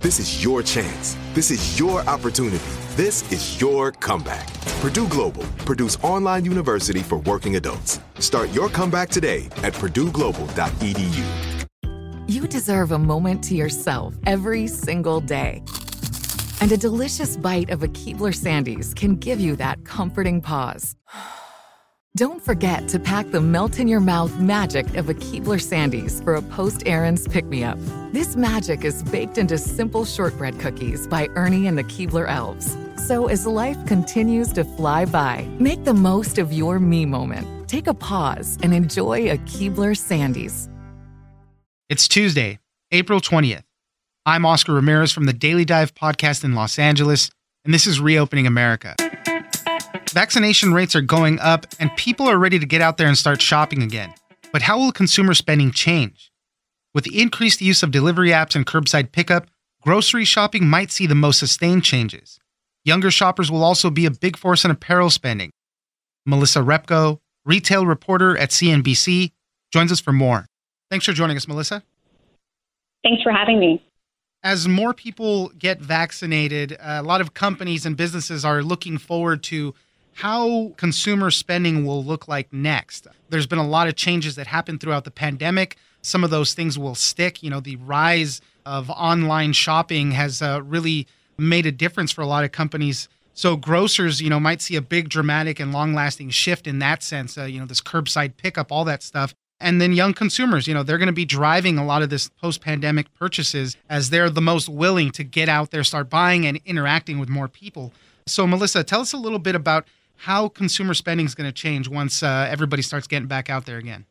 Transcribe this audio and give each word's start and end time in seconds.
This 0.00 0.20
is 0.20 0.44
your 0.44 0.62
chance. 0.62 1.16
This 1.34 1.50
is 1.50 1.76
your 1.76 2.02
opportunity. 2.08 2.64
This 2.94 3.32
is 3.32 3.60
your 3.60 3.90
comeback. 3.90 4.46
Purdue 4.80 5.08
Global, 5.08 5.42
Purdue's 5.66 5.96
online 6.04 6.44
university 6.44 7.00
for 7.00 7.18
working 7.18 7.56
adults. 7.56 7.98
Start 8.20 8.52
your 8.52 8.68
comeback 8.68 9.08
today 9.08 9.46
at 9.64 9.72
purdueglobal.edu. 9.72 11.24
You 12.28 12.46
deserve 12.46 12.92
a 12.92 12.98
moment 12.98 13.42
to 13.44 13.56
yourself 13.56 14.14
every 14.24 14.68
single 14.68 15.20
day. 15.20 15.64
And 16.60 16.70
a 16.70 16.76
delicious 16.76 17.36
bite 17.36 17.70
of 17.70 17.82
a 17.82 17.88
Keebler 17.88 18.32
Sandies 18.32 18.94
can 18.94 19.16
give 19.16 19.40
you 19.40 19.56
that 19.56 19.84
comforting 19.84 20.40
pause. 20.40 20.94
Don't 22.16 22.42
forget 22.42 22.88
to 22.88 22.98
pack 22.98 23.30
the 23.30 23.40
melt 23.40 23.78
in 23.78 23.86
your 23.86 24.00
mouth 24.00 24.36
magic 24.40 24.96
of 24.96 25.08
a 25.08 25.14
Keebler 25.14 25.60
Sandies 25.60 26.24
for 26.24 26.34
a 26.34 26.42
post 26.42 26.82
errands 26.86 27.28
pick 27.28 27.44
me 27.44 27.62
up. 27.62 27.78
This 28.12 28.34
magic 28.34 28.84
is 28.84 29.02
baked 29.04 29.38
into 29.38 29.56
simple 29.58 30.04
shortbread 30.04 30.58
cookies 30.58 31.06
by 31.06 31.28
Ernie 31.36 31.66
and 31.66 31.76
the 31.78 31.84
Keebler 31.84 32.28
Elves. 32.28 32.76
So 33.06 33.26
as 33.28 33.46
life 33.46 33.76
continues 33.86 34.52
to 34.54 34.64
fly 34.64 35.04
by, 35.04 35.46
make 35.60 35.84
the 35.84 35.94
most 35.94 36.38
of 36.38 36.52
your 36.52 36.80
me 36.80 37.06
moment. 37.06 37.68
Take 37.68 37.86
a 37.86 37.94
pause 37.94 38.58
and 38.62 38.74
enjoy 38.74 39.30
a 39.30 39.36
Keebler 39.38 39.94
Sandies. 39.94 40.68
It's 41.88 42.08
Tuesday, 42.08 42.58
April 42.90 43.20
20th. 43.20 43.62
I'm 44.26 44.44
Oscar 44.44 44.72
Ramirez 44.72 45.12
from 45.12 45.24
the 45.24 45.32
Daily 45.32 45.64
Dive 45.64 45.94
podcast 45.94 46.42
in 46.42 46.54
Los 46.54 46.78
Angeles, 46.78 47.30
and 47.64 47.72
this 47.72 47.86
is 47.86 48.00
Reopening 48.00 48.46
America. 48.46 48.96
Vaccination 50.12 50.72
rates 50.72 50.96
are 50.96 51.02
going 51.02 51.38
up, 51.38 51.66
and 51.78 51.94
people 51.96 52.28
are 52.28 52.38
ready 52.38 52.58
to 52.58 52.66
get 52.66 52.80
out 52.80 52.96
there 52.96 53.08
and 53.08 53.18
start 53.18 53.42
shopping 53.42 53.82
again. 53.82 54.14
But 54.52 54.62
how 54.62 54.78
will 54.78 54.90
consumer 54.90 55.34
spending 55.34 55.70
change? 55.70 56.32
With 56.94 57.04
the 57.04 57.20
increased 57.20 57.60
use 57.60 57.82
of 57.82 57.90
delivery 57.90 58.30
apps 58.30 58.56
and 58.56 58.66
curbside 58.66 59.12
pickup, 59.12 59.46
grocery 59.82 60.24
shopping 60.24 60.66
might 60.66 60.90
see 60.90 61.06
the 61.06 61.14
most 61.14 61.38
sustained 61.38 61.84
changes. 61.84 62.40
Younger 62.84 63.10
shoppers 63.10 63.50
will 63.50 63.62
also 63.62 63.90
be 63.90 64.06
a 64.06 64.10
big 64.10 64.38
force 64.38 64.64
in 64.64 64.70
apparel 64.70 65.10
spending. 65.10 65.50
Melissa 66.24 66.60
Repko, 66.60 67.18
retail 67.44 67.84
reporter 67.84 68.36
at 68.36 68.50
CNBC, 68.50 69.32
joins 69.70 69.92
us 69.92 70.00
for 70.00 70.12
more. 70.12 70.46
Thanks 70.90 71.04
for 71.04 71.12
joining 71.12 71.36
us, 71.36 71.46
Melissa. 71.46 71.82
Thanks 73.04 73.22
for 73.22 73.30
having 73.30 73.60
me. 73.60 73.84
As 74.42 74.66
more 74.66 74.94
people 74.94 75.50
get 75.58 75.80
vaccinated, 75.80 76.78
a 76.80 77.02
lot 77.02 77.20
of 77.20 77.34
companies 77.34 77.84
and 77.84 77.96
businesses 77.96 78.44
are 78.44 78.62
looking 78.62 78.96
forward 78.96 79.42
to 79.44 79.74
how 80.18 80.72
consumer 80.76 81.30
spending 81.30 81.86
will 81.86 82.02
look 82.02 82.26
like 82.26 82.52
next. 82.52 83.06
There's 83.28 83.46
been 83.46 83.60
a 83.60 83.66
lot 83.66 83.86
of 83.86 83.94
changes 83.94 84.34
that 84.34 84.48
happened 84.48 84.80
throughout 84.80 85.04
the 85.04 85.12
pandemic. 85.12 85.76
Some 86.02 86.24
of 86.24 86.30
those 86.30 86.54
things 86.54 86.76
will 86.76 86.96
stick. 86.96 87.40
You 87.40 87.50
know, 87.50 87.60
the 87.60 87.76
rise 87.76 88.40
of 88.66 88.90
online 88.90 89.52
shopping 89.52 90.10
has 90.10 90.42
uh, 90.42 90.60
really 90.64 91.06
made 91.38 91.66
a 91.66 91.70
difference 91.72 92.10
for 92.10 92.22
a 92.22 92.26
lot 92.26 92.42
of 92.42 92.50
companies. 92.50 93.08
So 93.32 93.54
grocers, 93.54 94.20
you 94.20 94.28
know, 94.28 94.40
might 94.40 94.60
see 94.60 94.74
a 94.74 94.82
big, 94.82 95.08
dramatic, 95.08 95.60
and 95.60 95.70
long-lasting 95.70 96.30
shift 96.30 96.66
in 96.66 96.80
that 96.80 97.04
sense. 97.04 97.38
Uh, 97.38 97.44
you 97.44 97.60
know, 97.60 97.66
this 97.66 97.80
curbside 97.80 98.36
pickup, 98.36 98.72
all 98.72 98.84
that 98.86 99.04
stuff. 99.04 99.36
And 99.60 99.80
then 99.80 99.92
young 99.92 100.14
consumers, 100.14 100.66
you 100.66 100.74
know, 100.74 100.82
they're 100.82 100.98
going 100.98 101.06
to 101.06 101.12
be 101.12 101.24
driving 101.24 101.78
a 101.78 101.86
lot 101.86 102.02
of 102.02 102.10
this 102.10 102.28
post-pandemic 102.28 103.14
purchases 103.14 103.76
as 103.88 104.10
they're 104.10 104.30
the 104.30 104.40
most 104.40 104.68
willing 104.68 105.12
to 105.12 105.22
get 105.22 105.48
out 105.48 105.70
there, 105.70 105.84
start 105.84 106.10
buying, 106.10 106.44
and 106.44 106.60
interacting 106.66 107.20
with 107.20 107.28
more 107.28 107.46
people. 107.46 107.92
So, 108.26 108.48
Melissa, 108.48 108.82
tell 108.82 109.00
us 109.00 109.12
a 109.12 109.16
little 109.16 109.38
bit 109.38 109.54
about 109.54 109.86
how 110.18 110.48
consumer 110.48 110.94
spending 110.94 111.26
is 111.26 111.34
going 111.34 111.48
to 111.48 111.52
change 111.52 111.88
once 111.88 112.22
uh, 112.22 112.46
everybody 112.50 112.82
starts 112.82 113.06
getting 113.06 113.28
back 113.28 113.48
out 113.48 113.66
there 113.66 113.78
again. 113.78 114.04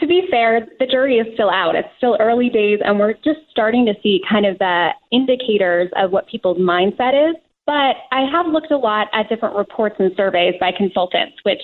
To 0.00 0.06
be 0.06 0.26
fair, 0.30 0.66
the 0.80 0.86
jury 0.86 1.18
is 1.18 1.26
still 1.34 1.50
out. 1.50 1.76
It's 1.76 1.88
still 1.98 2.16
early 2.18 2.48
days, 2.48 2.80
and 2.84 2.98
we're 2.98 3.12
just 3.12 3.40
starting 3.50 3.86
to 3.86 3.94
see 4.02 4.20
kind 4.28 4.44
of 4.44 4.58
the 4.58 4.88
indicators 5.12 5.88
of 5.96 6.10
what 6.10 6.26
people's 6.26 6.58
mindset 6.58 7.30
is. 7.30 7.36
But 7.66 7.96
I 8.10 8.28
have 8.30 8.46
looked 8.46 8.72
a 8.72 8.76
lot 8.76 9.08
at 9.12 9.28
different 9.28 9.56
reports 9.56 9.96
and 9.98 10.10
surveys 10.16 10.54
by 10.58 10.72
consultants, 10.76 11.36
which 11.44 11.60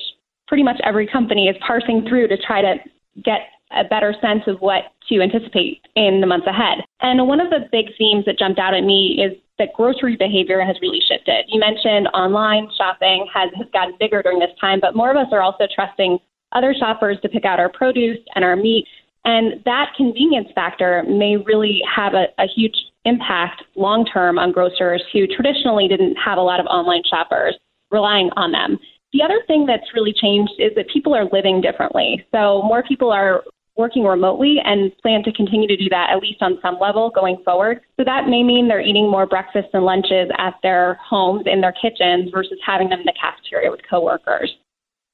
pretty 0.47 0.63
much 0.63 0.81
every 0.85 1.07
company 1.07 1.49
is 1.49 1.57
parsing 1.67 2.07
through 2.09 2.29
to 2.29 2.37
try 2.37 2.63
to 2.63 2.77
get 3.25 3.41
a 3.73 3.85
better 3.85 4.15
sense 4.21 4.43
of 4.47 4.61
what 4.61 4.93
to 5.09 5.21
anticipate 5.21 5.83
in 5.97 6.21
the 6.21 6.27
months 6.27 6.47
ahead. 6.47 6.79
And 7.01 7.27
one 7.27 7.41
of 7.41 7.51
the 7.51 7.69
big 7.71 7.87
themes 7.97 8.25
that 8.27 8.39
jumped 8.39 8.59
out 8.59 8.75
at 8.75 8.85
me 8.85 9.23
is 9.23 9.37
that 9.59 9.69
grocery 9.77 10.17
behavior 10.17 10.65
has 10.65 10.77
really 10.81 11.01
shifted. 11.07 11.45
You 11.49 11.61
mentioned 11.61 12.09
online 12.09 12.69
shopping 12.77 13.27
has, 13.33 13.51
has 13.57 13.67
gotten 13.73 13.95
bigger 14.01 14.23
during 14.23 14.39
this 14.39 14.51
time, 14.61 14.81
but 14.81 14.97
more 14.97 15.11
of 15.11 15.17
us 15.17 15.29
are 15.33 15.43
also 15.43 15.67
trusting 15.73 16.19
other 16.53 16.75
shoppers 16.79 17.19
to 17.23 17.29
pick 17.29 17.45
out 17.45 17.61
our 17.61 17.69
produce 17.69 18.19
and 18.35 18.45
our 18.45 18.57
meat. 18.57 18.87
And 19.25 19.63
that 19.65 19.93
convenience 19.97 20.49
factor 20.55 21.05
may 21.07 21.37
really 21.37 21.83
have 21.95 22.15
a, 22.15 22.27
a 22.39 22.47
huge 22.47 22.75
impact 23.05 23.63
long 23.77 24.05
term 24.05 24.39
on 24.39 24.53
grocers 24.53 25.03
who 25.13 25.27
traditionally 25.27 25.89
didn't 25.89 26.17
have 26.17 26.39
a 26.39 26.43
lot 26.43 26.59
of 26.61 26.67
online 26.67 27.03
shoppers 27.09 27.57
relying 27.91 28.31
on 28.37 28.53
them. 28.53 28.79
The 29.13 29.23
other 29.23 29.41
thing 29.47 29.67
that's 29.67 29.95
really 29.95 30.13
changed 30.13 30.53
is 30.59 30.71
that 30.77 30.89
people 30.93 31.15
are 31.15 31.25
living 31.33 31.61
differently. 31.61 32.25
So 32.33 32.63
more 32.63 32.83
people 32.83 33.11
are 33.11 33.43
working 33.77 34.05
remotely 34.05 34.57
and 34.65 34.97
plan 34.99 35.23
to 35.25 35.33
continue 35.33 35.67
to 35.69 35.77
do 35.77 35.89
that 35.89 36.11
at 36.11 36.21
least 36.21 36.43
on 36.43 36.59
some 36.61 36.79
level 36.79 37.11
going 37.11 37.39
forward. 37.45 37.81
So 37.97 38.05
that 38.05 38.29
may 38.29 38.43
mean 38.43 38.69
they're 38.69 38.81
eating 38.81 39.11
more 39.11 39.27
breakfasts 39.27 39.71
and 39.73 39.85
lunches 39.85 40.31
at 40.39 40.55
their 40.63 40.95
homes 40.95 41.45
in 41.47 41.61
their 41.61 41.73
kitchens 41.73 42.31
versus 42.33 42.59
having 42.65 42.89
them 42.91 43.01
in 43.01 43.07
the 43.07 43.15
cafeteria 43.21 43.71
with 43.71 43.81
coworkers. 43.89 44.55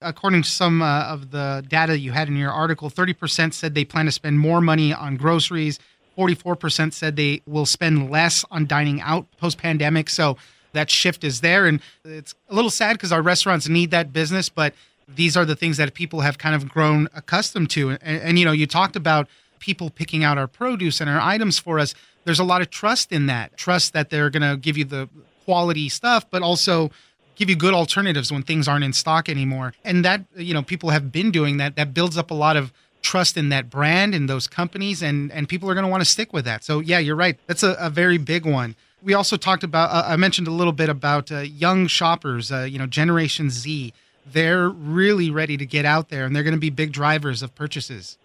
According 0.02 0.42
to 0.42 0.48
some 0.48 0.82
uh, 0.82 1.04
of 1.04 1.30
the 1.30 1.64
data 1.68 1.98
you 1.98 2.12
had 2.12 2.28
in 2.28 2.36
your 2.36 2.50
article, 2.50 2.90
30% 2.90 3.54
said 3.54 3.74
they 3.74 3.84
plan 3.84 4.04
to 4.06 4.12
spend 4.12 4.38
more 4.38 4.60
money 4.60 4.92
on 4.92 5.16
groceries. 5.16 5.78
44% 6.18 6.92
said 6.92 7.16
they 7.16 7.42
will 7.46 7.66
spend 7.66 8.10
less 8.10 8.44
on 8.50 8.66
dining 8.66 9.00
out 9.00 9.26
post 9.38 9.58
pandemic. 9.58 10.10
So 10.10 10.36
that 10.72 10.90
shift 10.90 11.24
is 11.24 11.40
there. 11.40 11.66
And 11.66 11.80
it's 12.04 12.34
a 12.48 12.54
little 12.54 12.70
sad 12.70 12.94
because 12.94 13.12
our 13.12 13.22
restaurants 13.22 13.68
need 13.68 13.90
that 13.90 14.12
business, 14.12 14.48
but 14.48 14.74
these 15.08 15.36
are 15.36 15.44
the 15.44 15.56
things 15.56 15.76
that 15.76 15.94
people 15.94 16.20
have 16.20 16.38
kind 16.38 16.54
of 16.54 16.68
grown 16.68 17.08
accustomed 17.14 17.70
to. 17.70 17.90
And, 17.90 18.00
and, 18.02 18.38
you 18.38 18.44
know, 18.44 18.52
you 18.52 18.66
talked 18.66 18.96
about 18.96 19.28
people 19.58 19.90
picking 19.90 20.24
out 20.24 20.38
our 20.38 20.46
produce 20.46 21.00
and 21.00 21.08
our 21.08 21.20
items 21.20 21.58
for 21.58 21.78
us. 21.78 21.94
There's 22.24 22.38
a 22.38 22.44
lot 22.44 22.60
of 22.60 22.70
trust 22.70 23.12
in 23.12 23.26
that. 23.26 23.56
Trust 23.56 23.92
that 23.92 24.10
they're 24.10 24.30
going 24.30 24.42
to 24.42 24.56
give 24.56 24.76
you 24.76 24.84
the 24.84 25.08
quality 25.44 25.88
stuff, 25.88 26.28
but 26.30 26.42
also 26.42 26.90
give 27.36 27.48
you 27.48 27.56
good 27.56 27.74
alternatives 27.74 28.32
when 28.32 28.42
things 28.42 28.66
aren't 28.66 28.84
in 28.84 28.92
stock 28.92 29.28
anymore. 29.28 29.74
And 29.84 30.04
that, 30.04 30.24
you 30.34 30.54
know, 30.54 30.62
people 30.62 30.90
have 30.90 31.12
been 31.12 31.30
doing 31.30 31.58
that. 31.58 31.76
That 31.76 31.94
builds 31.94 32.18
up 32.18 32.30
a 32.30 32.34
lot 32.34 32.56
of 32.56 32.72
trust 33.02 33.36
in 33.36 33.50
that 33.50 33.70
brand 33.70 34.14
and 34.14 34.28
those 34.28 34.48
companies 34.48 35.00
and 35.00 35.30
and 35.30 35.48
people 35.48 35.70
are 35.70 35.74
going 35.74 35.84
to 35.84 35.90
want 35.90 36.00
to 36.00 36.10
stick 36.10 36.32
with 36.32 36.44
that. 36.44 36.64
So 36.64 36.80
yeah, 36.80 36.98
you're 36.98 37.14
right. 37.14 37.38
That's 37.46 37.62
a, 37.62 37.76
a 37.78 37.88
very 37.88 38.18
big 38.18 38.44
one. 38.44 38.74
We 39.00 39.14
also 39.14 39.36
talked 39.36 39.62
about 39.62 39.90
uh, 39.90 40.08
I 40.08 40.16
mentioned 40.16 40.48
a 40.48 40.50
little 40.50 40.72
bit 40.72 40.88
about 40.88 41.30
uh, 41.30 41.40
young 41.40 41.86
shoppers, 41.86 42.50
uh, 42.50 42.62
you 42.62 42.78
know, 42.80 42.86
Generation 42.86 43.48
Z 43.48 43.92
they're 44.32 44.68
really 44.68 45.30
ready 45.30 45.56
to 45.56 45.66
get 45.66 45.84
out 45.84 46.08
there 46.08 46.24
and 46.24 46.34
they're 46.34 46.42
going 46.42 46.54
to 46.54 46.60
be 46.60 46.70
big 46.70 46.92
drivers 46.92 47.42
of 47.42 47.54
purchases. 47.54 48.18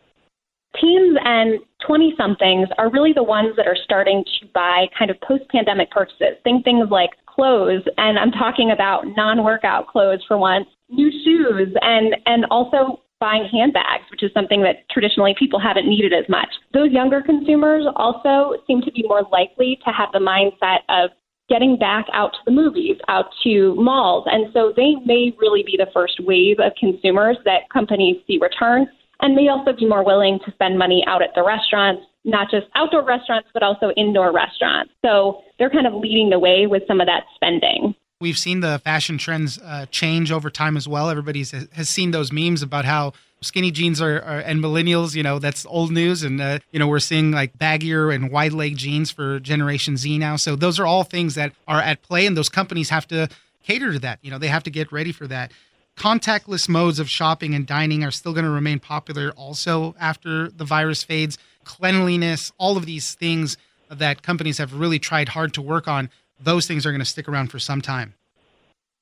Teens 0.80 1.18
and 1.24 1.60
20 1.86 2.14
somethings 2.18 2.70
are 2.78 2.90
really 2.90 3.14
the 3.14 3.24
ones 3.24 3.56
that 3.58 3.68
are 3.68 3.78
starting 3.84 4.24
to 4.40 4.48
buy 4.54 4.86
kind 4.98 5.12
of 5.12 5.20
post 5.22 5.44
pandemic 5.50 5.92
purchases. 5.92 6.38
Think 6.44 6.64
things 6.64 6.88
like 6.90 7.10
clothes, 7.26 7.84
and 7.98 8.18
I'm 8.18 8.32
talking 8.32 8.72
about 8.72 9.04
non 9.18 9.44
workout 9.44 9.88
clothes 9.88 10.24
for 10.28 10.38
once, 10.38 10.68
new 10.90 11.12
shoes, 11.12 11.76
and, 11.82 12.16
and 12.26 12.46
also 12.50 13.02
buying 13.20 13.48
handbags, 13.52 14.04
which 14.10 14.24
is 14.24 14.32
something 14.34 14.64
that 14.64 14.90
traditionally 14.90 15.36
people 15.38 15.60
haven't 15.60 15.88
needed 15.88 16.14
as 16.14 16.28
much. 16.28 16.50
Those 16.74 16.92
younger 16.92 17.22
consumers 17.22 17.86
also 17.96 18.56
seem 18.66 18.82
to 18.82 18.92
be 18.92 19.04
more 19.08 19.24
likely 19.32 19.78
to 19.86 19.92
have 19.92 20.10
the 20.12 20.20
mindset 20.20 20.80
of 20.90 21.12
getting 21.52 21.78
back 21.78 22.06
out 22.14 22.32
to 22.32 22.40
the 22.46 22.52
movies, 22.52 22.96
out 23.10 23.26
to 23.44 23.76
malls. 23.76 24.24
And 24.28 24.48
so 24.54 24.72
they 24.74 24.96
may 25.06 25.36
really 25.38 25.64
be 25.64 25.76
the 25.78 25.92
first 25.94 26.14
wave 26.24 26.58
of 26.60 26.72
consumers 26.80 27.36
that 27.44 27.70
companies 27.74 28.16
see 28.26 28.40
return 28.42 28.88
and 29.20 29.36
may 29.36 29.50
also 29.50 29.74
be 29.78 29.86
more 29.86 30.04
willing 30.04 30.40
to 30.46 30.52
spend 30.54 30.78
money 30.78 31.04
out 31.08 31.22
at 31.22 31.32
the 31.36 31.44
restaurants, 31.44 32.04
not 32.24 32.50
just 32.50 32.68
outdoor 32.76 33.04
restaurants, 33.06 33.50
but 33.54 33.64
also 33.64 33.92
indoor 33.98 34.32
restaurants. 34.32 34.94
So 35.06 35.42
they're 35.60 35.70
kind 35.70 35.86
of 35.86 35.94
leading 35.94 36.30
the 36.30 36.40
way 36.40 36.68
with 36.68 36.84
some 36.88 37.02
of 37.02 37.08
that 37.08 37.24
spending. 37.36 37.96
We've 38.22 38.38
seen 38.38 38.62
the 38.62 38.80
fashion 38.80 39.18
trends 39.18 39.60
uh, 39.60 39.88
change 39.92 40.32
over 40.32 40.50
time 40.50 40.78
as 40.78 40.88
well. 40.88 41.10
Everybody 41.10 41.44
has 41.74 41.90
seen 41.90 42.12
those 42.12 42.32
memes 42.32 42.62
about 42.62 42.86
how 42.86 43.14
skinny 43.42 43.72
jeans 43.72 44.00
are, 44.02 44.22
are, 44.22 44.40
and 44.40 44.64
millennials 44.64 45.16
you 45.16 45.24
know 45.24 45.40
that's 45.40 45.66
old 45.66 45.92
news. 45.92 46.24
And 46.24 46.40
uh, 46.42 46.60
you 46.72 46.80
know 46.80 46.88
we're 46.88 47.00
seeing 47.00 47.32
like 47.32 47.58
baggier 47.58 48.14
and 48.14 48.32
wide 48.32 48.54
leg 48.54 48.78
jeans 48.78 49.12
for 49.12 49.40
generation 49.40 49.98
z 49.98 50.18
now. 50.18 50.36
So 50.36 50.56
those 50.56 50.80
are 50.80 50.86
all 50.86 51.04
things 51.04 51.36
that 51.36 51.54
are 51.68 51.82
at 51.82 52.02
play 52.02 52.26
and 52.26 52.38
those 52.38 52.50
companies 52.50 52.90
have 52.90 53.08
to 53.08 53.30
cater 53.64 53.94
to 53.94 54.00
that. 54.00 54.20
You 54.22 54.32
know 54.32 54.38
they 54.38 54.48
have 54.48 54.64
to 54.64 54.72
get 54.72 54.92
ready 54.92 55.12
for 55.12 55.28
that. 55.28 55.52
Contactless 55.98 56.70
modes 56.70 57.00
of 57.00 57.10
shopping 57.10 57.54
and 57.54 57.68
dining 57.68 58.04
are 58.04 58.12
still 58.12 58.34
going 58.34 58.46
to 58.46 58.52
remain 58.52 58.80
popular 58.80 59.32
also 59.32 59.96
after 60.00 60.50
the 60.50 60.66
virus 60.66 61.04
fades. 61.04 61.38
Cleanliness 61.64 62.52
all 62.58 62.78
of 62.78 62.86
these 62.86 63.14
things 63.14 63.58
that 63.90 64.24
companies 64.24 64.58
have 64.58 64.74
really 64.74 65.00
tried 65.00 65.30
hard 65.30 65.54
to 65.54 65.62
work 65.62 65.88
on 65.88 66.10
those 66.40 66.66
things 66.66 66.86
are 66.86 66.92
going 66.92 67.00
to 67.00 67.06
stick 67.06 67.28
around 67.28 67.52
for 67.52 67.60
some 67.60 67.82
time 67.82 68.16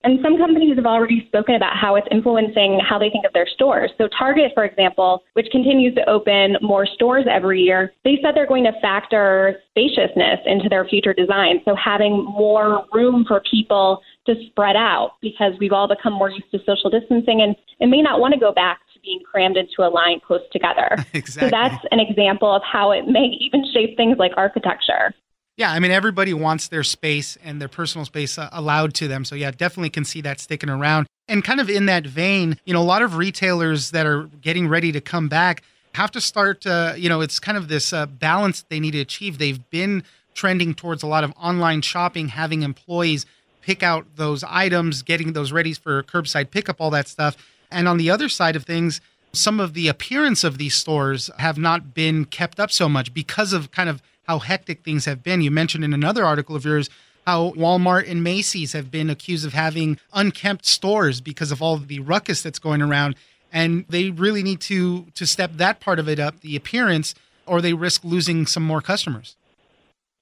and 0.03 0.19
some 0.23 0.37
companies 0.37 0.77
have 0.77 0.85
already 0.85 1.25
spoken 1.27 1.55
about 1.55 1.75
how 1.75 1.95
it's 1.95 2.07
influencing 2.09 2.79
how 2.79 2.97
they 2.97 3.09
think 3.09 3.25
of 3.25 3.33
their 3.33 3.47
stores. 3.47 3.91
So, 3.97 4.07
Target, 4.17 4.51
for 4.53 4.63
example, 4.63 5.23
which 5.33 5.47
continues 5.51 5.93
to 5.95 6.09
open 6.09 6.55
more 6.61 6.85
stores 6.85 7.25
every 7.29 7.61
year, 7.61 7.91
they 8.05 8.17
said 8.21 8.31
they're 8.33 8.47
going 8.47 8.63
to 8.63 8.71
factor 8.81 9.59
spaciousness 9.71 10.39
into 10.45 10.69
their 10.69 10.85
future 10.85 11.13
design. 11.13 11.59
So, 11.65 11.75
having 11.75 12.23
more 12.23 12.85
room 12.93 13.25
for 13.27 13.41
people 13.51 14.01
to 14.25 14.35
spread 14.47 14.77
out 14.77 15.13
because 15.21 15.53
we've 15.59 15.73
all 15.73 15.87
become 15.87 16.13
more 16.13 16.29
used 16.29 16.51
to 16.51 16.59
social 16.65 16.89
distancing 16.89 17.41
and, 17.41 17.55
and 17.81 17.91
may 17.91 18.01
not 18.01 18.21
want 18.21 18.33
to 18.33 18.39
go 18.39 18.53
back 18.53 18.79
to 18.93 18.99
being 19.01 19.19
crammed 19.29 19.57
into 19.57 19.81
a 19.81 19.89
line 19.89 20.21
close 20.25 20.41
together. 20.51 21.05
exactly. 21.13 21.29
So, 21.39 21.49
that's 21.49 21.83
an 21.91 21.99
example 21.99 22.53
of 22.53 22.61
how 22.63 22.91
it 22.91 23.05
may 23.07 23.35
even 23.41 23.65
shape 23.73 23.97
things 23.97 24.17
like 24.17 24.31
architecture. 24.37 25.13
Yeah, 25.59 25.73
I 25.73 25.79
mean, 25.79 25.91
everybody 25.91 26.33
wants 26.33 26.69
their 26.69 26.85
space 26.85 27.37
and 27.43 27.59
their 27.59 27.67
personal 27.67 28.05
space 28.05 28.37
uh, 28.37 28.47
allowed 28.53 28.93
to 28.93 29.09
them. 29.09 29.25
So, 29.25 29.35
yeah, 29.35 29.51
definitely 29.51 29.89
can 29.89 30.05
see 30.05 30.21
that 30.21 30.39
sticking 30.39 30.69
around. 30.69 31.05
And 31.27 31.43
kind 31.43 31.59
of 31.59 31.69
in 31.69 31.85
that 31.87 32.05
vein, 32.05 32.57
you 32.63 32.73
know, 32.73 32.79
a 32.79 32.81
lot 32.81 33.01
of 33.01 33.17
retailers 33.17 33.91
that 33.91 34.05
are 34.05 34.29
getting 34.39 34.69
ready 34.69 34.93
to 34.93 35.01
come 35.01 35.27
back 35.27 35.63
have 35.95 36.11
to 36.11 36.21
start, 36.21 36.65
uh, 36.65 36.93
you 36.95 37.09
know, 37.09 37.19
it's 37.19 37.41
kind 37.41 37.57
of 37.57 37.67
this 37.67 37.91
uh, 37.91 38.05
balance 38.05 38.63
they 38.69 38.79
need 38.79 38.91
to 38.91 39.01
achieve. 39.01 39.37
They've 39.37 39.69
been 39.69 40.03
trending 40.33 40.75
towards 40.75 41.03
a 41.03 41.07
lot 41.07 41.25
of 41.25 41.33
online 41.35 41.81
shopping, 41.81 42.29
having 42.29 42.63
employees 42.63 43.25
pick 43.61 43.83
out 43.83 44.05
those 44.15 44.45
items, 44.45 45.01
getting 45.01 45.33
those 45.33 45.51
ready 45.51 45.73
for 45.73 46.03
curbside 46.03 46.51
pickup, 46.51 46.79
all 46.79 46.91
that 46.91 47.09
stuff. 47.09 47.35
And 47.69 47.89
on 47.89 47.97
the 47.97 48.09
other 48.09 48.29
side 48.29 48.55
of 48.55 48.63
things, 48.63 49.01
some 49.33 49.59
of 49.59 49.73
the 49.73 49.89
appearance 49.89 50.45
of 50.45 50.57
these 50.57 50.75
stores 50.75 51.29
have 51.37 51.57
not 51.57 51.93
been 51.93 52.23
kept 52.23 52.61
up 52.61 52.71
so 52.71 52.87
much 52.87 53.13
because 53.13 53.51
of 53.51 53.71
kind 53.71 53.89
of 53.89 54.01
how 54.29 54.37
hectic 54.37 54.83
things 54.83 55.05
have 55.05 55.23
been. 55.23 55.41
You 55.41 55.49
mentioned 55.49 55.83
in 55.83 55.91
another 55.91 56.23
article 56.23 56.55
of 56.55 56.63
yours 56.63 56.87
how 57.25 57.49
Walmart 57.53 58.09
and 58.09 58.23
Macy's 58.23 58.73
have 58.73 58.91
been 58.91 59.09
accused 59.09 59.43
of 59.43 59.53
having 59.53 59.97
unkempt 60.13 60.67
stores 60.67 61.19
because 61.19 61.51
of 61.51 61.63
all 61.63 61.77
the 61.77 61.99
ruckus 61.99 62.43
that's 62.43 62.59
going 62.59 62.83
around 62.83 63.15
and 63.51 63.85
they 63.89 64.11
really 64.11 64.43
need 64.43 64.61
to 64.61 65.05
to 65.15 65.25
step 65.25 65.53
that 65.55 65.79
part 65.79 65.97
of 65.97 66.07
it 66.07 66.19
up, 66.19 66.41
the 66.41 66.55
appearance, 66.55 67.15
or 67.47 67.59
they 67.59 67.73
risk 67.73 68.03
losing 68.03 68.45
some 68.45 68.61
more 68.61 68.81
customers. 68.81 69.35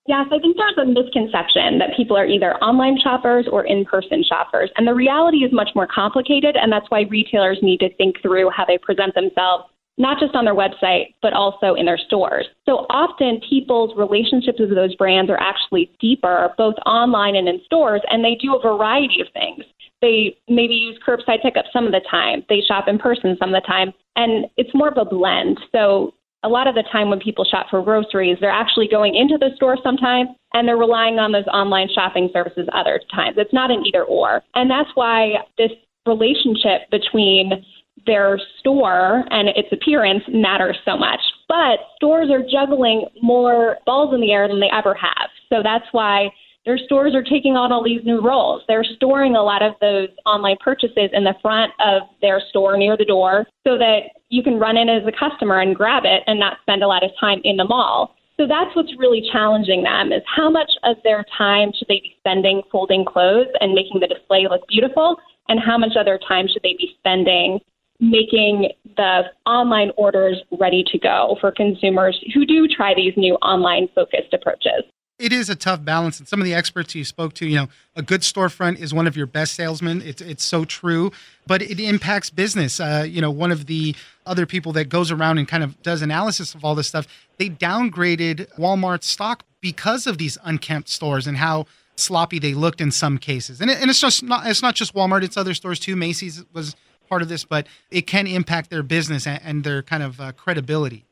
Yes, 0.07 0.27
I 0.31 0.39
think 0.39 0.56
there's 0.56 0.77
a 0.77 0.86
misconception 0.86 1.80
that 1.80 1.89
people 1.98 2.15
are 2.15 2.25
either 2.25 2.56
online 2.63 2.98
shoppers 3.04 3.45
or 3.51 3.65
in 3.65 3.83
person 3.83 4.24
shoppers. 4.24 4.71
And 4.77 4.88
the 4.88 4.94
reality 4.94 5.39
is 5.39 5.51
much 5.51 5.71
more 5.75 5.86
complicated, 5.86 6.56
and 6.56 6.71
that's 6.71 6.86
why 6.88 7.01
retailers 7.09 7.59
need 7.62 7.81
to 7.81 7.94
think 7.95 8.21
through 8.21 8.50
how 8.51 8.63
they 8.63 8.77
present 8.77 9.15
themselves 9.15 9.65
not 9.97 10.19
just 10.19 10.35
on 10.35 10.45
their 10.45 10.55
website, 10.55 11.15
but 11.21 11.33
also 11.33 11.73
in 11.73 11.85
their 11.85 11.97
stores. 11.97 12.45
So 12.65 12.85
often 12.89 13.41
people's 13.49 13.97
relationships 13.97 14.59
with 14.59 14.69
those 14.75 14.95
brands 14.95 15.31
are 15.31 15.39
actually 15.39 15.91
deeper, 15.99 16.53
both 16.57 16.75
online 16.85 17.35
and 17.35 17.47
in 17.47 17.59
stores, 17.65 18.01
and 18.09 18.23
they 18.23 18.35
do 18.35 18.55
a 18.55 18.61
variety 18.61 19.21
of 19.21 19.27
things. 19.33 19.63
They 20.01 20.38
maybe 20.47 20.75
use 20.75 20.99
curbside 21.05 21.41
pickup 21.41 21.65
some 21.73 21.88
of 21.88 21.91
the 21.91 22.01
time, 22.09 22.44
they 22.49 22.61
shop 22.67 22.88
in 22.88 22.99
person 22.99 23.35
some 23.39 23.53
of 23.53 23.61
the 23.61 23.67
time, 23.67 23.91
and 24.15 24.45
it's 24.55 24.69
more 24.75 24.89
of 24.89 24.97
a 24.97 25.05
blend. 25.05 25.59
So 25.71 26.13
a 26.44 26.49
lot 26.49 26.67
of 26.67 26.75
the 26.75 26.83
time 26.91 27.09
when 27.09 27.19
people 27.19 27.45
shop 27.45 27.67
for 27.69 27.81
groceries, 27.81 28.38
they're 28.39 28.49
actually 28.49 28.88
going 28.88 29.15
into 29.15 29.38
the 29.39 29.55
store 29.55 29.77
sometimes 29.83 30.29
and 30.53 30.67
they're 30.67 30.77
relying 30.77 31.17
on 31.19 31.31
those 31.31 31.47
online 31.47 31.89
shopping 31.94 32.29
services 32.31 32.67
other 32.73 33.01
times. 33.13 33.35
It's 33.38 33.53
not 33.53 33.71
an 33.71 33.83
either 33.85 34.03
or. 34.03 34.44
And 34.53 34.69
that's 34.69 34.89
why 34.94 35.33
this 35.57 35.71
relationship 36.05 36.89
between 36.91 37.65
their 38.07 38.39
store 38.59 39.24
and 39.30 39.50
its 39.50 39.68
appearance 39.71 40.24
matters 40.27 40.77
so 40.86 40.98
much. 40.98 41.19
But 41.48 41.80
stores 41.98 42.30
are 42.31 42.42
juggling 42.42 43.06
more 43.21 43.77
balls 43.86 44.13
in 44.15 44.21
the 44.21 44.31
air 44.31 44.48
than 44.48 44.59
they 44.59 44.71
ever 44.74 44.95
have. 44.95 45.30
So 45.50 45.57
that's 45.63 45.86
why 45.92 46.30
their 46.65 46.77
stores 46.77 47.15
are 47.15 47.24
taking 47.24 47.56
on 47.56 47.71
all 47.71 47.83
these 47.83 48.01
new 48.04 48.19
roles. 48.19 48.63
They're 48.68 48.83
storing 48.83 49.36
a 49.36 49.42
lot 49.42 49.63
of 49.63 49.74
those 49.80 50.09
online 50.25 50.57
purchases 50.59 51.09
in 51.13 51.24
the 51.24 51.36
front 51.42 51.71
of 51.80 52.01
their 52.21 52.42
store 52.50 52.77
near 52.77 52.98
the 52.98 53.06
door 53.06 53.45
so 53.65 53.77
that 53.77 54.12
you 54.30 54.44
can 54.44 54.59
run 54.59 54.75
in 54.75 54.89
as 54.89 55.04
a 55.07 55.15
customer 55.15 55.62
and 55.62 55.75
grab 55.75 56.04
it 56.04 56.24
and 56.27 56.39
not 56.39 56.57
spend 56.63 56.83
a 56.83 56.88
lot 56.88 57.06
of 57.06 57.12
time 57.19 57.39
in 57.45 57.56
the 57.56 57.63
mall. 57.63 58.15
So 58.36 58.45
that's 58.45 58.75
what's 58.75 58.92
really 59.00 59.24
challenging 59.31 59.83
them 59.83 60.12
is 60.12 60.21
how 60.27 60.50
much 60.50 60.69
of 60.83 60.98
their 61.04 61.25
time 61.38 61.71
should 61.71 61.88
they 61.88 62.01
be 62.04 62.15
spending 62.19 62.62
folding 62.69 63.06
clothes 63.06 63.48
and 63.62 63.74
making 63.74 64.01
the 64.01 64.07
display 64.07 64.45
look 64.50 64.68
beautiful 64.68 65.15
and 65.48 65.59
how 65.59 65.77
much 65.77 65.95
other 65.98 66.19
time 66.27 66.48
should 66.51 66.62
they 66.63 66.75
be 66.77 66.95
spending 67.00 67.59
making 67.99 68.69
the 68.95 69.23
online 69.45 69.91
orders 69.97 70.41
ready 70.59 70.83
to 70.91 70.99
go 70.99 71.38
for 71.41 71.51
consumers 71.51 72.19
who 72.33 72.45
do 72.45 72.67
try 72.67 72.94
these 72.94 73.13
new 73.17 73.35
online 73.35 73.88
focused 73.95 74.33
approaches. 74.33 74.83
It 75.19 75.33
is 75.33 75.49
a 75.49 75.55
tough 75.55 75.83
balance. 75.83 76.19
And 76.19 76.27
some 76.27 76.39
of 76.39 76.45
the 76.45 76.53
experts 76.53 76.94
you 76.94 77.03
spoke 77.03 77.33
to, 77.35 77.47
you 77.47 77.55
know, 77.55 77.69
a 77.95 78.03
good 78.03 78.21
storefront 78.21 78.79
is 78.79 78.94
one 78.94 79.07
of 79.07 79.17
your 79.17 79.25
best 79.25 79.55
salesmen. 79.55 80.03
It's, 80.03 80.21
it's 80.21 80.44
so 80.44 80.63
true, 80.63 81.11
but 81.47 81.63
it 81.63 81.79
impacts 81.79 82.29
business. 82.29 82.79
Uh, 82.79 83.03
you 83.07 83.19
know, 83.19 83.31
one 83.31 83.51
of 83.51 83.65
the 83.65 83.95
other 84.27 84.45
people 84.45 84.73
that 84.73 84.89
goes 84.89 85.09
around 85.09 85.39
and 85.39 85.47
kind 85.47 85.63
of 85.63 85.81
does 85.81 86.03
analysis 86.03 86.53
of 86.53 86.63
all 86.63 86.75
this 86.75 86.88
stuff, 86.88 87.07
they 87.38 87.49
downgraded 87.49 88.47
Walmart's 88.59 89.07
stock 89.07 89.44
because 89.59 90.05
of 90.05 90.19
these 90.19 90.38
unkempt 90.44 90.88
stores 90.88 91.25
and 91.25 91.38
how 91.38 91.65
sloppy 91.95 92.38
they 92.38 92.53
looked 92.53 92.79
in 92.79 92.91
some 92.91 93.17
cases. 93.17 93.59
And, 93.59 93.71
it, 93.71 93.81
and 93.81 93.89
it's 93.89 93.99
just 93.99 94.21
not, 94.21 94.45
it's 94.45 94.61
not 94.61 94.75
just 94.75 94.94
Walmart, 94.94 95.23
it's 95.23 95.35
other 95.35 95.55
stores 95.55 95.79
too. 95.79 95.95
Macy's 95.95 96.45
was 96.53 96.75
part 97.07 97.21
of 97.21 97.30
this, 97.30 97.44
but 97.44 97.68
it 97.92 98.07
can 98.07 98.27
impact 98.27 98.69
their 98.69 98.83
business 98.83 99.26
and, 99.28 99.42
and 99.44 99.64
their 99.64 99.81
kind 99.81 100.04
of 100.04 100.19
uh, 100.19 100.31
credibility. 100.33 101.06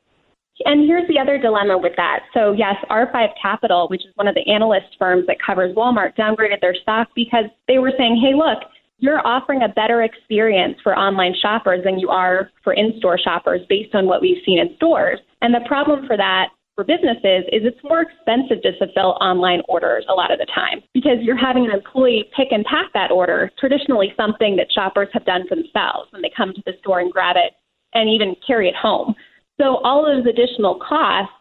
And 0.63 0.87
here's 0.87 1.07
the 1.09 1.19
other 1.19 1.37
dilemma 1.37 1.77
with 1.77 1.93
that. 1.97 2.21
So, 2.33 2.53
yes, 2.53 2.75
R5 2.89 3.27
Capital, 3.41 3.87
which 3.89 4.05
is 4.05 4.11
one 4.15 4.27
of 4.27 4.35
the 4.35 4.49
analyst 4.49 4.95
firms 4.97 5.25
that 5.27 5.37
covers 5.45 5.75
Walmart, 5.75 6.15
downgraded 6.15 6.61
their 6.61 6.75
stock 6.75 7.09
because 7.13 7.45
they 7.67 7.77
were 7.77 7.91
saying, 7.97 8.21
hey, 8.23 8.33
look, 8.35 8.59
you're 8.99 9.25
offering 9.27 9.63
a 9.63 9.67
better 9.67 10.03
experience 10.03 10.77
for 10.81 10.97
online 10.97 11.35
shoppers 11.41 11.83
than 11.83 11.99
you 11.99 12.09
are 12.09 12.49
for 12.63 12.71
in 12.73 12.93
store 12.99 13.19
shoppers 13.19 13.61
based 13.67 13.93
on 13.93 14.05
what 14.05 14.21
we've 14.21 14.41
seen 14.45 14.59
in 14.59 14.73
stores. 14.77 15.19
And 15.41 15.53
the 15.53 15.67
problem 15.67 16.07
for 16.07 16.15
that 16.15 16.49
for 16.75 16.83
businesses 16.83 17.47
is 17.51 17.63
it's 17.63 17.83
more 17.83 18.01
expensive 18.01 18.61
to 18.61 18.77
fulfill 18.77 19.17
online 19.21 19.61
orders 19.69 20.05
a 20.09 20.13
lot 20.13 20.31
of 20.31 20.39
the 20.39 20.45
time 20.53 20.81
because 20.93 21.17
you're 21.21 21.37
having 21.37 21.65
an 21.65 21.71
employee 21.71 22.29
pick 22.35 22.49
and 22.51 22.65
pack 22.65 22.91
that 22.93 23.11
order, 23.11 23.49
traditionally 23.57 24.13
something 24.17 24.57
that 24.57 24.67
shoppers 24.71 25.07
have 25.13 25.25
done 25.25 25.47
for 25.47 25.55
themselves 25.55 26.11
when 26.11 26.21
they 26.21 26.31
come 26.35 26.53
to 26.53 26.61
the 26.65 26.73
store 26.79 26.99
and 26.99 27.11
grab 27.11 27.37
it 27.37 27.53
and 27.93 28.09
even 28.09 28.35
carry 28.45 28.67
it 28.67 28.75
home. 28.75 29.15
So 29.59 29.77
all 29.77 30.05
of 30.05 30.23
those 30.23 30.33
additional 30.33 30.79
costs 30.85 31.31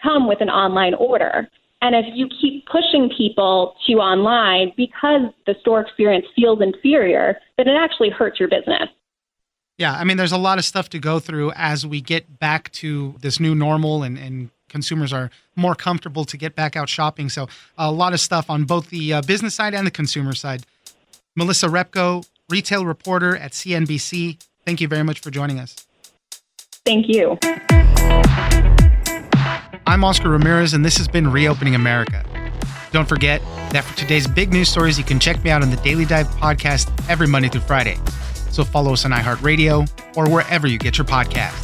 come 0.00 0.28
with 0.28 0.40
an 0.40 0.48
online 0.48 0.94
order. 0.94 1.48
And 1.82 1.96
if 1.96 2.06
you 2.14 2.28
keep 2.40 2.64
pushing 2.66 3.10
people 3.16 3.74
to 3.86 3.94
online 3.94 4.72
because 4.76 5.22
the 5.46 5.54
store 5.60 5.80
experience 5.80 6.24
feels 6.36 6.62
inferior, 6.62 7.36
then 7.58 7.66
it 7.68 7.76
actually 7.76 8.10
hurts 8.10 8.38
your 8.38 8.48
business. 8.48 8.88
Yeah, 9.76 9.92
I 9.92 10.04
mean, 10.04 10.16
there's 10.16 10.32
a 10.32 10.38
lot 10.38 10.58
of 10.58 10.64
stuff 10.64 10.88
to 10.90 11.00
go 11.00 11.18
through 11.18 11.50
as 11.56 11.84
we 11.84 12.00
get 12.00 12.38
back 12.38 12.70
to 12.72 13.16
this 13.20 13.40
new 13.40 13.56
normal 13.56 14.04
and, 14.04 14.16
and 14.16 14.50
consumers 14.74 15.12
are 15.12 15.30
more 15.54 15.76
comfortable 15.76 16.24
to 16.24 16.36
get 16.36 16.56
back 16.56 16.74
out 16.74 16.88
shopping. 16.88 17.28
So 17.28 17.46
a 17.78 17.92
lot 17.92 18.12
of 18.12 18.18
stuff 18.18 18.50
on 18.50 18.64
both 18.64 18.90
the 18.90 19.14
uh, 19.14 19.22
business 19.22 19.54
side 19.54 19.72
and 19.72 19.86
the 19.86 19.90
consumer 19.90 20.34
side. 20.34 20.66
Melissa 21.36 21.68
Repko, 21.68 22.26
retail 22.50 22.84
reporter 22.84 23.36
at 23.36 23.52
CNBC. 23.52 24.42
Thank 24.66 24.80
you 24.80 24.88
very 24.88 25.04
much 25.04 25.20
for 25.20 25.30
joining 25.30 25.60
us. 25.60 25.76
Thank 26.84 27.06
you. 27.08 27.38
I'm 29.86 30.02
Oscar 30.02 30.30
Ramirez, 30.30 30.74
and 30.74 30.84
this 30.84 30.96
has 30.96 31.06
been 31.06 31.30
Reopening 31.30 31.76
America. 31.76 32.24
Don't 32.90 33.08
forget 33.08 33.40
that 33.70 33.84
for 33.84 33.96
today's 33.96 34.26
big 34.26 34.52
news 34.52 34.68
stories, 34.68 34.98
you 34.98 35.04
can 35.04 35.20
check 35.20 35.42
me 35.44 35.50
out 35.50 35.62
on 35.62 35.70
the 35.70 35.76
Daily 35.78 36.04
Dive 36.04 36.26
podcast 36.26 36.90
every 37.08 37.28
Monday 37.28 37.48
through 37.48 37.60
Friday. 37.60 37.96
So 38.50 38.64
follow 38.64 38.92
us 38.92 39.04
on 39.04 39.12
iHeartRadio 39.12 39.88
or 40.16 40.28
wherever 40.28 40.66
you 40.66 40.78
get 40.78 40.98
your 40.98 41.06
podcast. 41.06 41.63